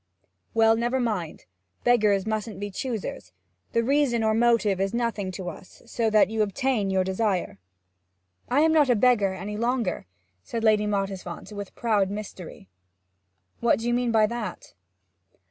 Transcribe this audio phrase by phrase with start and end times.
[0.55, 1.45] 'Well, never mind;
[1.83, 3.33] beggars mustn't be choosers.
[3.73, 7.59] The reason or motive is nothing to us, so that you obtain your desire.'
[8.49, 10.07] 'I am not a beggar any longer,'
[10.41, 12.67] said Lady Mottisfont, with proud mystery.
[13.59, 14.73] 'What do you mean by that?'